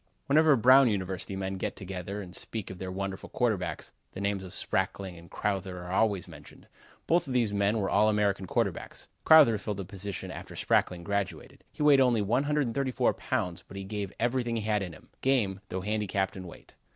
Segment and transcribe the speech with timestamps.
[0.25, 4.51] Whenever Brown University men get together and speak of their wonderful quarterbacks, the names of
[4.51, 6.67] Sprackling and Crowther are always mentioned.
[7.05, 9.05] Both of these men were All American quarterbacks.
[9.25, 11.63] Crowther filled the position after Sprackling graduated.
[11.71, 15.81] He weighed only 134 pounds, but he gave everything he had in him game, though
[15.81, 16.73] handicapped in weight.